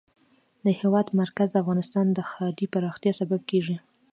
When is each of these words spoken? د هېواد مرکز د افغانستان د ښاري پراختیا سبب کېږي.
د 0.65 0.67
هېواد 0.79 1.07
مرکز 1.21 1.47
د 1.51 1.55
افغانستان 1.63 2.05
د 2.11 2.19
ښاري 2.31 2.65
پراختیا 2.73 3.11
سبب 3.19 3.41
کېږي. 3.49 3.77